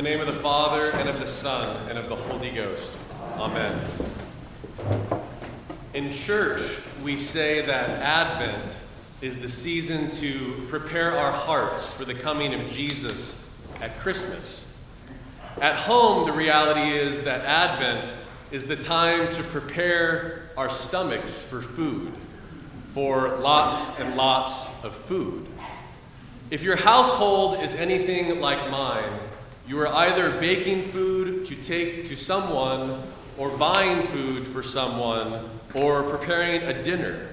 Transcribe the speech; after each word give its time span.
the 0.00 0.08
name 0.08 0.20
of 0.20 0.26
the 0.26 0.32
Father, 0.32 0.92
and 0.92 1.10
of 1.10 1.20
the 1.20 1.26
Son, 1.26 1.76
and 1.90 1.98
of 1.98 2.08
the 2.08 2.16
Holy 2.16 2.48
Ghost. 2.48 2.96
Amen. 3.36 3.78
In 5.92 6.10
church, 6.10 6.62
we 7.04 7.18
say 7.18 7.60
that 7.66 7.90
Advent 8.00 8.78
is 9.20 9.40
the 9.40 9.48
season 9.50 10.10
to 10.12 10.64
prepare 10.70 11.18
our 11.18 11.30
hearts 11.30 11.92
for 11.92 12.06
the 12.06 12.14
coming 12.14 12.54
of 12.54 12.66
Jesus 12.66 13.46
at 13.82 13.98
Christmas. 13.98 14.74
At 15.60 15.76
home, 15.76 16.24
the 16.24 16.32
reality 16.32 16.96
is 16.96 17.20
that 17.24 17.44
Advent 17.44 18.14
is 18.50 18.64
the 18.64 18.76
time 18.76 19.30
to 19.34 19.42
prepare 19.42 20.48
our 20.56 20.70
stomachs 20.70 21.42
for 21.42 21.60
food, 21.60 22.10
for 22.94 23.36
lots 23.36 24.00
and 24.00 24.16
lots 24.16 24.82
of 24.82 24.94
food. 24.94 25.46
If 26.50 26.62
your 26.62 26.76
household 26.76 27.62
is 27.62 27.74
anything 27.74 28.40
like 28.40 28.70
mine, 28.70 29.12
you 29.66 29.78
are 29.80 29.88
either 29.88 30.30
baking 30.40 30.84
food 30.84 31.46
to 31.46 31.54
take 31.54 32.08
to 32.08 32.16
someone, 32.16 33.02
or 33.38 33.48
buying 33.56 34.06
food 34.08 34.46
for 34.46 34.62
someone, 34.62 35.48
or 35.74 36.02
preparing 36.02 36.62
a 36.62 36.82
dinner. 36.82 37.28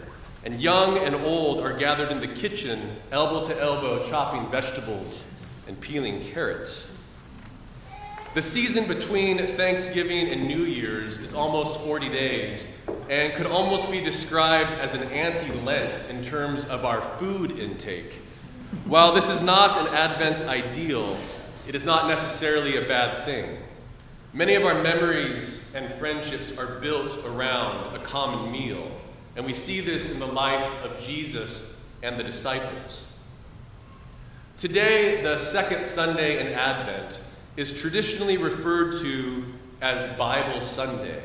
And 0.45 0.62
young 0.62 0.98
and 1.00 1.16
old 1.16 1.59
are 1.59 1.73
gathered 1.73 2.12
in 2.12 2.22
the 2.22 2.27
kitchen, 2.27 2.95
elbow 3.12 3.48
to 3.48 3.62
elbow, 3.62 4.08
chopping 4.08 4.50
vegetables 4.50 5.27
and 5.67 5.80
peeling 5.81 6.22
carrots. 6.22 6.94
The 8.34 8.41
season 8.41 8.88
between 8.88 9.39
Thanksgiving 9.39 10.30
and 10.30 10.48
New 10.48 10.64
Year's 10.64 11.17
is 11.17 11.34
almost 11.34 11.81
40 11.81 12.09
days 12.09 12.67
and 13.09 13.34
could 13.34 13.47
almost 13.47 13.89
be 13.89 14.00
described 14.00 14.69
as 14.80 14.94
an 14.94 15.03
anti 15.12 15.52
Lent 15.62 16.08
in 16.09 16.23
terms 16.23 16.66
of 16.66 16.86
our 16.86 17.02
food 17.02 17.58
intake. 17.58 18.14
While 18.86 19.14
this 19.14 19.28
is 19.28 19.41
not 19.41 19.78
an 19.80 19.88
Advent 19.94 20.44
ideal, 20.44 21.17
it 21.67 21.75
is 21.75 21.83
not 21.83 22.07
necessarily 22.07 22.77
a 22.77 22.87
bad 22.87 23.25
thing. 23.25 23.57
Many 24.33 24.55
of 24.55 24.63
our 24.63 24.81
memories 24.81 25.73
and 25.75 25.93
friendships 25.95 26.57
are 26.57 26.79
built 26.79 27.25
around 27.25 27.93
a 27.93 27.99
common 27.99 28.51
meal, 28.51 28.89
and 29.35 29.45
we 29.45 29.53
see 29.53 29.81
this 29.81 30.11
in 30.13 30.19
the 30.19 30.27
life 30.27 30.83
of 30.85 30.97
Jesus 30.97 31.81
and 32.03 32.17
the 32.17 32.23
disciples. 32.23 33.05
Today, 34.57 35.21
the 35.21 35.38
second 35.38 35.83
Sunday 35.83 36.39
in 36.39 36.53
Advent, 36.53 37.19
is 37.57 37.79
traditionally 37.79 38.38
referred 38.38 39.01
to 39.01 39.43
as 39.81 40.17
Bible 40.17 40.61
Sunday 40.61 41.21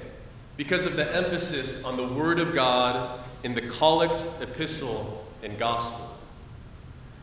because 0.57 0.85
of 0.85 0.97
the 0.97 1.15
emphasis 1.15 1.85
on 1.85 1.97
the 1.97 2.07
Word 2.07 2.41
of 2.41 2.53
God 2.53 3.21
in 3.45 3.55
the 3.55 3.63
collect, 3.63 4.25
epistle, 4.41 5.25
and 5.43 5.57
gospel. 5.57 6.17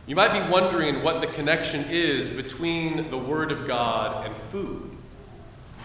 You 0.06 0.16
might 0.16 0.32
be 0.32 0.50
wondering 0.50 1.02
what 1.02 1.20
the 1.20 1.26
connection 1.28 1.84
is 1.88 2.30
between 2.30 3.10
the 3.10 3.18
Word 3.18 3.52
of 3.52 3.66
God 3.66 4.26
and 4.26 4.36
food. 4.36 4.90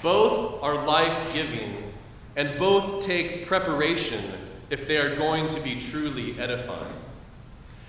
Both 0.01 0.63
are 0.63 0.85
life 0.85 1.33
giving, 1.33 1.91
and 2.35 2.57
both 2.57 3.05
take 3.05 3.45
preparation 3.45 4.21
if 4.69 4.87
they 4.87 4.97
are 4.97 5.15
going 5.15 5.49
to 5.49 5.59
be 5.61 5.79
truly 5.79 6.39
edifying. 6.39 6.93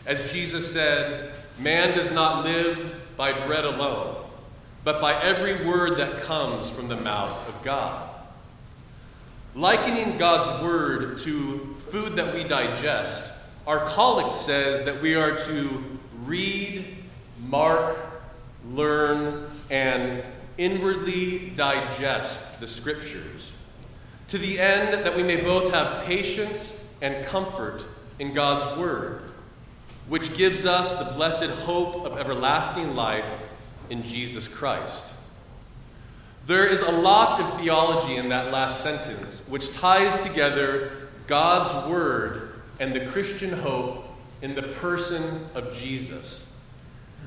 As 0.05 0.31
Jesus 0.33 0.71
said, 0.73 1.35
man 1.59 1.97
does 1.97 2.11
not 2.11 2.45
live 2.45 2.95
by 3.17 3.33
bread 3.47 3.65
alone, 3.65 4.25
but 4.85 5.01
by 5.01 5.15
every 5.23 5.67
word 5.67 5.99
that 5.99 6.23
comes 6.23 6.71
from 6.71 6.89
the 6.89 6.97
mouth 6.97 7.49
of 7.49 7.65
God. 7.65 8.11
Likening 9.55 10.19
God's 10.19 10.63
word 10.63 11.19
to 11.21 11.77
food 11.91 12.15
that 12.17 12.35
we 12.35 12.45
digest, 12.45 13.33
our 13.67 13.89
collect 13.89 14.35
says 14.35 14.85
that 14.85 15.01
we 15.01 15.15
are 15.15 15.37
to 15.37 15.96
read, 16.27 16.85
mark, 17.47 17.97
learn, 18.71 19.49
and 19.71 20.23
inwardly 20.59 21.51
digest 21.51 22.61
the 22.61 22.69
scriptures, 22.69 23.53
to 24.29 24.39
the 24.39 24.59
end 24.59 25.05
that 25.05 25.17
we 25.17 25.23
may 25.23 25.41
both 25.43 25.73
have 25.73 26.05
patience 26.05 26.95
and 27.03 27.25
comfort 27.27 27.85
in 28.19 28.35
God's 28.35 28.79
word, 28.79 29.23
which 30.09 30.37
gives 30.37 30.67
us 30.67 30.99
the 30.99 31.13
blessed 31.15 31.51
hope 31.61 32.05
of 32.05 32.19
everlasting 32.19 32.97
life 32.97 33.29
in 33.91 34.03
Jesus 34.03 34.49
Christ. 34.49 35.05
There 36.47 36.67
is 36.67 36.81
a 36.81 36.93
lot 36.93 37.41
of 37.41 37.61
theology 37.61 38.17
in 38.17 38.29
that 38.29 38.53
last 38.53 38.81
sentence, 38.81 39.47
which 39.49 39.73
ties 39.73 40.23
together 40.25 41.09
God's 41.27 41.89
word 41.91 42.61
and 42.79 42.95
the 42.95 43.07
Christian 43.07 43.53
hope 43.53 44.05
in 44.47 44.55
the 44.55 44.63
person 44.63 45.45
of 45.57 45.75
Jesus. 45.75 46.49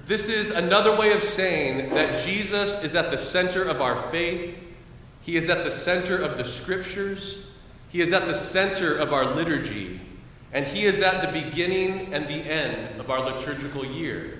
This 0.06 0.30
is 0.30 0.52
another 0.52 0.96
way 0.96 1.12
of 1.12 1.22
saying 1.22 1.94
that 1.94 2.24
Jesus 2.26 2.82
is 2.82 2.96
at 2.96 3.12
the 3.12 3.18
center 3.18 3.62
of 3.62 3.82
our 3.82 3.98
faith, 4.04 4.58
He 5.20 5.36
is 5.36 5.50
at 5.50 5.66
the 5.66 5.70
center 5.70 6.16
of 6.16 6.38
the 6.38 6.46
scriptures, 6.46 7.46
He 7.90 8.00
is 8.00 8.14
at 8.14 8.26
the 8.26 8.34
center 8.34 8.96
of 8.96 9.12
our 9.12 9.36
liturgy, 9.36 10.00
and 10.54 10.66
He 10.66 10.86
is 10.86 11.02
at 11.02 11.22
the 11.22 11.42
beginning 11.42 12.14
and 12.14 12.26
the 12.26 12.42
end 12.50 13.02
of 13.02 13.12
our 13.12 13.20
liturgical 13.20 13.86
year. 13.86 14.40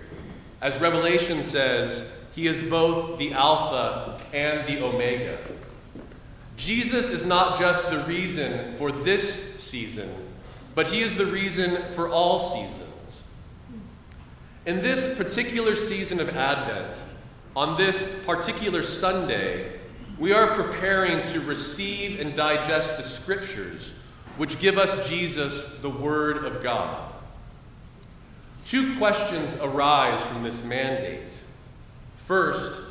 As 0.62 0.80
Revelation 0.80 1.44
says, 1.44 2.26
He 2.34 2.48
is 2.48 2.70
both 2.70 3.20
the 3.20 3.34
Alpha 3.34 4.22
and 4.34 4.66
the 4.70 4.82
Omega. 4.82 5.38
Jesus 6.56 7.10
is 7.10 7.26
not 7.26 7.60
just 7.60 7.92
the 7.92 8.00
reason 8.06 8.78
for 8.78 8.90
this 8.94 9.60
season 9.60 10.29
but 10.80 10.88
He 10.88 11.02
is 11.02 11.16
the 11.16 11.26
reason 11.26 11.76
for 11.94 12.08
all 12.08 12.40
seasons. 12.40 13.26
In 14.66 14.78
this 14.78 15.18
particular 15.18 15.76
season 15.76 16.22
of 16.22 16.30
Advent, 16.38 17.02
on 17.54 17.78
this 17.78 18.24
particular 18.26 18.82
Sunday, 18.84 19.78
we 20.18 20.32
are 20.32 20.56
preparing 20.56 21.22
to 21.34 21.42
receive 21.42 22.22
and 22.22 22.34
digest 22.34 22.96
the 22.96 23.04
Scriptures, 23.04 23.94
which 24.38 24.62
give 24.62 24.78
us 24.78 25.10
Jesus, 25.10 25.82
the 25.82 25.90
Word 25.90 26.46
of 26.46 26.64
God. 26.64 27.12
Two 28.66 28.98
questions 28.98 29.58
arise 29.62 30.24
from 30.24 30.44
this 30.44 30.64
mandate. 30.64 31.38
First, 32.24 32.84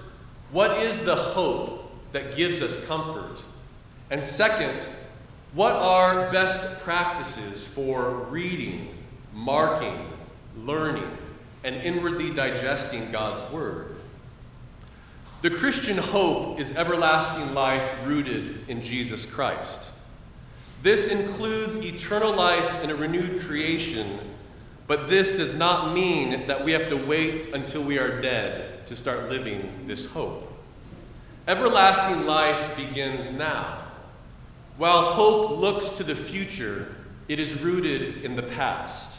what 0.52 0.76
is 0.76 1.06
the 1.06 1.16
hope 1.16 1.90
that 2.12 2.36
gives 2.36 2.60
us 2.60 2.86
comfort? 2.86 3.42
And 4.10 4.22
second, 4.22 4.78
what 5.54 5.74
are 5.74 6.30
best 6.30 6.80
practices 6.80 7.66
for 7.66 8.10
reading, 8.30 8.88
marking, 9.32 10.10
learning, 10.56 11.10
and 11.64 11.76
inwardly 11.76 12.30
digesting 12.30 13.10
God's 13.10 13.50
Word? 13.52 13.96
The 15.40 15.50
Christian 15.50 15.96
hope 15.96 16.58
is 16.58 16.76
everlasting 16.76 17.54
life 17.54 17.82
rooted 18.04 18.68
in 18.68 18.82
Jesus 18.82 19.24
Christ. 19.24 19.90
This 20.82 21.12
includes 21.12 21.76
eternal 21.76 22.34
life 22.34 22.82
in 22.82 22.90
a 22.90 22.94
renewed 22.94 23.40
creation, 23.42 24.18
but 24.86 25.08
this 25.08 25.36
does 25.36 25.56
not 25.56 25.94
mean 25.94 26.46
that 26.46 26.64
we 26.64 26.72
have 26.72 26.88
to 26.88 26.96
wait 26.96 27.54
until 27.54 27.82
we 27.82 27.98
are 27.98 28.20
dead 28.20 28.86
to 28.86 28.96
start 28.96 29.28
living 29.28 29.86
this 29.86 30.12
hope. 30.12 30.52
Everlasting 31.46 32.26
life 32.26 32.76
begins 32.76 33.30
now. 33.30 33.77
While 34.78 35.02
hope 35.02 35.58
looks 35.58 35.88
to 35.96 36.04
the 36.04 36.14
future, 36.14 36.94
it 37.26 37.40
is 37.40 37.60
rooted 37.60 38.24
in 38.24 38.36
the 38.36 38.44
past, 38.44 39.18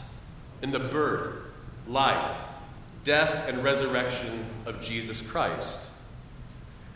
in 0.62 0.70
the 0.70 0.78
birth, 0.78 1.36
life, 1.86 2.34
death, 3.04 3.46
and 3.46 3.62
resurrection 3.62 4.46
of 4.64 4.80
Jesus 4.80 5.20
Christ. 5.20 5.78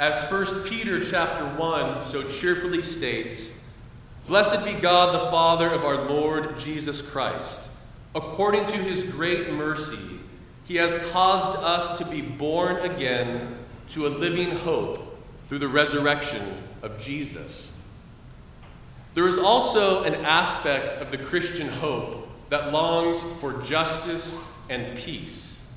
As 0.00 0.30
1 0.30 0.64
Peter 0.66 1.04
chapter 1.04 1.44
1 1.44 2.00
so 2.00 2.22
cheerfully 2.31 2.81
states, 2.81 3.69
Blessed 4.26 4.64
be 4.64 4.72
God 4.72 5.14
the 5.14 5.31
Father 5.31 5.69
of 5.69 5.84
our 5.84 6.02
Lord 6.06 6.56
Jesus 6.56 7.02
Christ. 7.02 7.69
According 8.14 8.64
to 8.69 8.78
his 8.78 9.02
great 9.12 9.52
mercy, 9.52 10.19
he 10.64 10.76
has 10.76 10.96
caused 11.11 11.58
us 11.58 11.99
to 11.99 12.06
be 12.06 12.22
born 12.22 12.76
again 12.78 13.58
to 13.90 14.06
a 14.06 14.08
living 14.08 14.52
hope 14.52 15.19
through 15.50 15.58
the 15.58 15.69
resurrection 15.69 16.43
of 16.81 16.99
Jesus 16.99 17.74
there 19.14 19.28
is 19.28 19.38
also 19.38 20.02
an 20.05 20.14
aspect 20.25 20.96
of 20.96 21.11
the 21.11 21.19
Christian 21.19 21.69
hope 21.69 22.28
that 22.50 22.72
longs 22.72 23.22
for 23.40 23.62
justice 23.62 24.38
and 24.69 24.99
peace. 24.99 25.72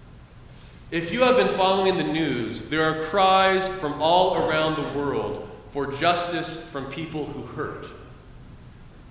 If 0.90 1.12
you 1.12 1.22
have 1.22 1.38
been 1.38 1.56
following 1.56 1.98
the 1.98 2.04
news, 2.04 2.70
there 2.70 2.84
are 2.84 3.06
cries 3.06 3.68
from 3.68 4.02
all 4.02 4.38
around 4.38 4.76
the 4.76 4.98
world 4.98 5.50
for 5.72 5.92
justice 5.94 6.72
from 6.72 6.86
people 6.86 7.26
who 7.26 7.44
hurt. 7.44 7.88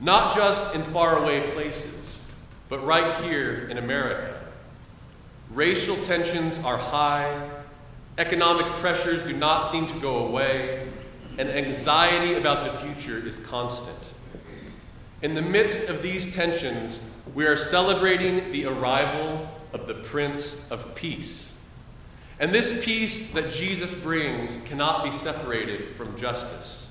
Not 0.00 0.34
just 0.34 0.74
in 0.74 0.82
faraway 0.82 1.50
places, 1.52 2.24
but 2.68 2.84
right 2.84 3.22
here 3.24 3.68
in 3.70 3.78
America. 3.78 4.42
Racial 5.50 5.96
tensions 6.04 6.58
are 6.60 6.76
high, 6.76 7.48
economic 8.18 8.66
pressures 8.80 9.22
do 9.22 9.36
not 9.36 9.62
seem 9.62 9.86
to 9.86 10.00
go 10.00 10.26
away, 10.26 10.88
and 11.38 11.48
anxiety 11.48 12.34
about 12.34 12.64
the 12.64 12.86
future 12.86 13.18
is 13.18 13.38
constant. 13.46 14.14
In 15.22 15.34
the 15.34 15.42
midst 15.42 15.88
of 15.88 16.02
these 16.02 16.34
tensions, 16.34 17.00
we 17.34 17.46
are 17.46 17.56
celebrating 17.56 18.52
the 18.52 18.66
arrival 18.66 19.48
of 19.72 19.86
the 19.86 19.94
Prince 19.94 20.70
of 20.70 20.94
Peace. 20.94 21.54
And 22.38 22.54
this 22.54 22.84
peace 22.84 23.32
that 23.32 23.50
Jesus 23.50 23.94
brings 23.94 24.58
cannot 24.64 25.04
be 25.04 25.10
separated 25.10 25.96
from 25.96 26.16
justice. 26.18 26.90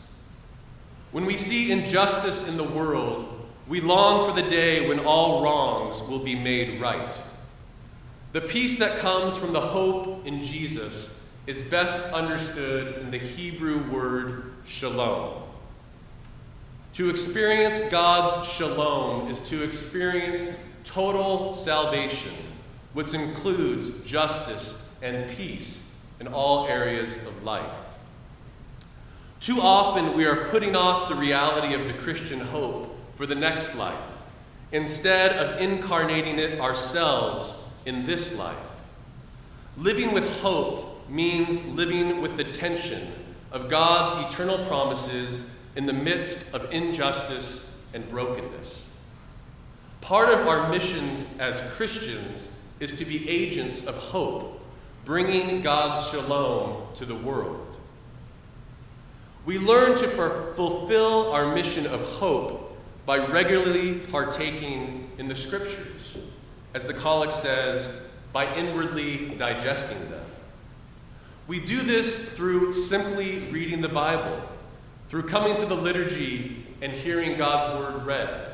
When 1.11 1.25
we 1.25 1.37
see 1.37 1.71
injustice 1.71 2.49
in 2.49 2.57
the 2.57 2.63
world, 2.63 3.31
we 3.67 3.79
long 3.79 4.27
for 4.27 4.41
the 4.41 4.49
day 4.49 4.87
when 4.87 4.99
all 4.99 5.43
wrongs 5.43 6.01
will 6.01 6.19
be 6.19 6.35
made 6.35 6.81
right. 6.81 7.15
The 8.33 8.41
peace 8.41 8.79
that 8.79 8.99
comes 8.99 9.37
from 9.37 9.53
the 9.53 9.61
hope 9.61 10.25
in 10.25 10.41
Jesus 10.41 11.31
is 11.47 11.61
best 11.61 12.11
understood 12.11 12.97
in 13.01 13.11
the 13.11 13.19
Hebrew 13.19 13.89
word 13.91 14.51
shalom. 14.65 15.44
To 16.95 17.09
experience 17.09 17.81
God's 17.89 18.49
shalom 18.49 19.27
is 19.27 19.41
to 19.49 19.61
experience 19.65 20.57
total 20.85 21.53
salvation, 21.53 22.31
which 22.93 23.13
includes 23.13 23.89
justice 24.09 24.89
and 25.01 25.29
peace 25.35 25.93
in 26.21 26.29
all 26.29 26.67
areas 26.67 27.17
of 27.17 27.43
life. 27.43 27.75
Too 29.41 29.59
often 29.59 30.15
we 30.15 30.25
are 30.25 30.47
putting 30.47 30.73
off 30.73 31.09
the 31.09 31.15
reality 31.15 31.73
of 31.73 31.85
the 31.85 31.93
Christian 31.95 32.39
hope 32.39 32.97
for 33.15 33.25
the 33.25 33.35
next 33.35 33.75
life 33.75 33.99
instead 34.71 35.33
of 35.33 35.61
incarnating 35.61 36.39
it 36.39 36.61
ourselves 36.61 37.55
in 37.85 38.05
this 38.05 38.39
life. 38.39 38.55
Living 39.75 40.13
with 40.13 40.39
hope 40.39 41.09
means 41.09 41.65
living 41.73 42.21
with 42.21 42.37
the 42.37 42.45
tension 42.45 43.05
of 43.51 43.69
God's 43.69 44.33
eternal 44.33 44.65
promises 44.67 45.54
in 45.75 45.85
the 45.85 45.93
midst 45.93 46.53
of 46.53 46.71
injustice 46.73 47.83
and 47.93 48.07
brokenness. 48.09 48.91
Part 50.01 50.29
of 50.29 50.47
our 50.47 50.69
missions 50.69 51.25
as 51.39 51.59
Christians 51.73 52.49
is 52.79 52.97
to 52.99 53.05
be 53.05 53.27
agents 53.29 53.85
of 53.85 53.95
hope, 53.95 54.61
bringing 55.03 55.61
God's 55.61 56.09
shalom 56.09 56.93
to 56.95 57.05
the 57.05 57.15
world. 57.15 57.75
We 59.45 59.59
learn 59.59 59.97
to 59.99 60.07
fulfill 60.55 61.31
our 61.31 61.53
mission 61.53 61.85
of 61.85 62.01
hope 62.01 62.77
by 63.05 63.25
regularly 63.27 63.99
partaking 64.11 65.09
in 65.17 65.27
the 65.27 65.35
scriptures, 65.35 66.17
as 66.73 66.85
the 66.85 66.93
collect 66.93 67.33
says, 67.33 68.01
by 68.33 68.53
inwardly 68.55 69.35
digesting 69.35 69.99
them. 70.09 70.25
We 71.47 71.59
do 71.63 71.81
this 71.81 72.33
through 72.35 72.73
simply 72.73 73.39
reading 73.51 73.81
the 73.81 73.89
Bible, 73.89 74.41
through 75.09 75.23
coming 75.23 75.55
to 75.57 75.65
the 75.65 75.75
liturgy 75.75 76.65
and 76.81 76.91
hearing 76.91 77.37
God's 77.37 77.79
word 77.79 78.05
read, 78.05 78.51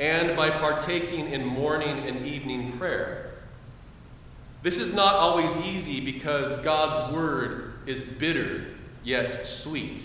and 0.00 0.36
by 0.36 0.50
partaking 0.50 1.30
in 1.30 1.44
morning 1.44 1.98
and 2.06 2.26
evening 2.26 2.76
prayer. 2.78 3.32
This 4.62 4.78
is 4.78 4.94
not 4.94 5.14
always 5.14 5.54
easy 5.58 6.00
because 6.00 6.58
God's 6.58 7.14
word 7.14 7.74
is 7.86 8.02
bitter 8.02 8.64
yet 9.04 9.46
sweet. 9.46 10.02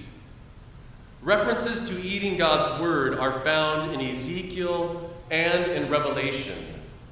References 1.21 1.89
to 1.89 2.01
eating 2.01 2.37
God's 2.37 2.81
word 2.81 3.17
are 3.17 3.39
found 3.39 3.93
in 3.93 4.01
Ezekiel 4.01 5.09
and 5.31 5.71
in 5.71 5.89
Revelation, 5.89 6.57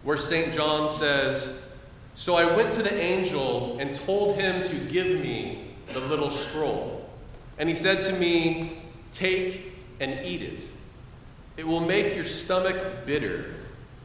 where 0.03 0.17
St. 0.17 0.53
John 0.53 0.89
says, 0.89 1.73
So 2.15 2.35
I 2.35 2.55
went 2.55 2.73
to 2.75 2.83
the 2.83 2.93
angel 2.93 3.77
and 3.79 3.95
told 3.95 4.35
him 4.35 4.63
to 4.63 4.75
give 4.91 5.07
me 5.21 5.73
the 5.93 5.99
little 5.99 6.29
scroll. 6.29 6.96
And 7.57 7.67
he 7.67 7.75
said 7.75 8.03
to 8.05 8.19
me, 8.19 8.81
Take 9.13 9.73
and 9.99 10.25
eat 10.25 10.41
it. 10.41 10.63
It 11.57 11.65
will 11.65 11.79
make 11.79 12.15
your 12.15 12.25
stomach 12.25 13.05
bitter, 13.05 13.53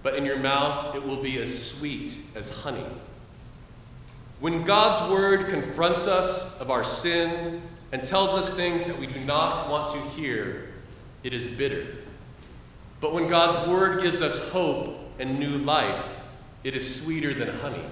but 0.02 0.14
in 0.14 0.24
your 0.24 0.38
mouth 0.38 0.94
it 0.94 1.04
will 1.04 1.22
be 1.22 1.40
as 1.40 1.70
sweet 1.70 2.14
as 2.34 2.48
honey. 2.48 2.86
When 4.40 4.64
God's 4.64 5.10
word 5.10 5.50
confronts 5.50 6.06
us 6.06 6.58
of 6.60 6.70
our 6.70 6.82
sin 6.82 7.62
and 7.92 8.02
tells 8.02 8.30
us 8.30 8.54
things 8.56 8.82
that 8.84 8.98
we 8.98 9.06
do 9.06 9.20
not 9.20 9.68
want 9.68 9.92
to 9.92 10.00
hear, 10.20 10.68
it 11.22 11.32
is 11.32 11.46
bitter. 11.46 11.86
But 13.00 13.12
when 13.12 13.28
God's 13.28 13.68
word 13.68 14.02
gives 14.02 14.22
us 14.22 14.48
hope 14.50 14.96
and 15.18 15.38
new 15.38 15.58
life, 15.58 16.04
it 16.64 16.74
is 16.74 17.02
sweeter 17.02 17.34
than 17.34 17.48
honey. 17.58 17.84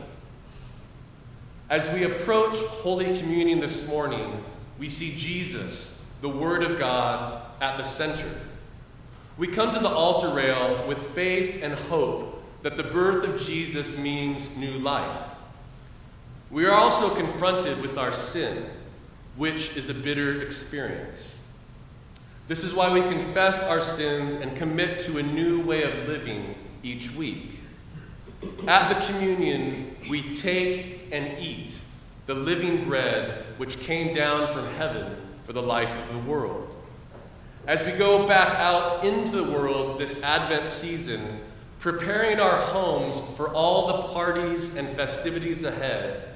As 1.68 1.92
we 1.94 2.04
approach 2.04 2.56
Holy 2.56 3.16
Communion 3.18 3.60
this 3.60 3.88
morning, 3.88 4.42
we 4.80 4.88
see 4.88 5.14
Jesus, 5.16 6.02
the 6.22 6.28
Word 6.28 6.62
of 6.62 6.78
God, 6.78 7.42
at 7.60 7.76
the 7.76 7.84
center. 7.84 8.40
We 9.36 9.46
come 9.46 9.74
to 9.74 9.78
the 9.78 9.90
altar 9.90 10.34
rail 10.34 10.86
with 10.88 10.98
faith 11.10 11.62
and 11.62 11.74
hope 11.74 12.42
that 12.62 12.78
the 12.78 12.84
birth 12.84 13.28
of 13.28 13.46
Jesus 13.46 13.98
means 13.98 14.56
new 14.56 14.72
life. 14.78 15.22
We 16.50 16.64
are 16.64 16.72
also 16.72 17.14
confronted 17.14 17.82
with 17.82 17.98
our 17.98 18.14
sin 18.14 18.64
which 19.36 19.76
is 19.76 19.90
a 19.90 19.94
bitter 19.94 20.40
experience. 20.40 21.42
This 22.48 22.64
is 22.64 22.74
why 22.74 22.92
we 22.92 23.02
confess 23.02 23.62
our 23.64 23.82
sins 23.82 24.34
and 24.34 24.56
commit 24.56 25.04
to 25.04 25.18
a 25.18 25.22
new 25.22 25.60
way 25.60 25.82
of 25.82 26.08
living 26.08 26.54
each 26.82 27.14
week. 27.14 27.60
At 28.66 28.88
the 28.88 29.12
communion, 29.12 29.94
we 30.08 30.34
take 30.34 31.08
and 31.12 31.38
eat 31.38 31.78
the 32.30 32.36
living 32.36 32.84
bread 32.84 33.44
which 33.56 33.80
came 33.80 34.14
down 34.14 34.46
from 34.54 34.64
heaven 34.74 35.16
for 35.44 35.52
the 35.52 35.60
life 35.60 35.90
of 35.90 36.14
the 36.14 36.30
world. 36.30 36.72
As 37.66 37.84
we 37.84 37.90
go 37.90 38.28
back 38.28 38.54
out 38.54 39.04
into 39.04 39.32
the 39.32 39.50
world 39.50 39.98
this 39.98 40.22
Advent 40.22 40.68
season, 40.68 41.40
preparing 41.80 42.38
our 42.38 42.56
homes 42.56 43.20
for 43.36 43.52
all 43.52 43.88
the 43.88 44.08
parties 44.14 44.76
and 44.76 44.86
festivities 44.90 45.64
ahead, 45.64 46.28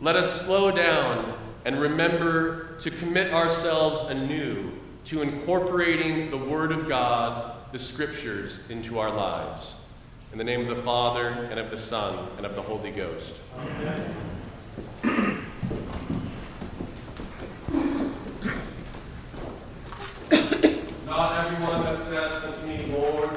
let 0.00 0.16
us 0.16 0.46
slow 0.46 0.70
down 0.70 1.36
and 1.66 1.78
remember 1.78 2.78
to 2.80 2.90
commit 2.90 3.34
ourselves 3.34 4.08
anew 4.08 4.72
to 5.04 5.20
incorporating 5.20 6.30
the 6.30 6.38
Word 6.38 6.72
of 6.72 6.88
God, 6.88 7.70
the 7.70 7.78
Scriptures, 7.78 8.70
into 8.70 8.98
our 8.98 9.14
lives. 9.14 9.74
In 10.32 10.38
the 10.38 10.44
name 10.44 10.62
of 10.62 10.74
the 10.74 10.82
Father, 10.82 11.28
and 11.50 11.60
of 11.60 11.70
the 11.70 11.76
Son, 11.76 12.28
and 12.38 12.46
of 12.46 12.56
the 12.56 12.62
Holy 12.62 12.92
Ghost. 12.92 13.36
Amen. 13.58 14.33
Not 21.16 21.46
everyone 21.46 21.84
that 21.84 21.96
saith 21.96 22.42
unto 22.42 22.66
me, 22.66 22.86
Lord, 22.92 23.30